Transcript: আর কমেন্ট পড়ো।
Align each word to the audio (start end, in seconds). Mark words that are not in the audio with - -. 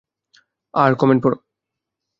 আর 0.73 0.91
কমেন্ট 0.95 1.21
পড়ো। 1.23 1.37